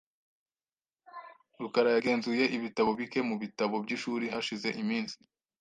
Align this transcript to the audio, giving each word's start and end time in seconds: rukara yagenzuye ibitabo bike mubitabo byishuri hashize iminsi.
rukara 1.61 1.89
yagenzuye 1.95 2.43
ibitabo 2.57 2.89
bike 2.99 3.19
mubitabo 3.29 3.75
byishuri 3.85 4.25
hashize 4.33 4.69
iminsi. 4.81 5.17